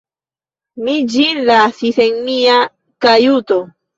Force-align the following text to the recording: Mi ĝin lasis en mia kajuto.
Mi 0.85 0.93
ĝin 1.15 1.41
lasis 1.49 2.01
en 2.05 2.17
mia 2.29 2.57
kajuto. 3.07 3.61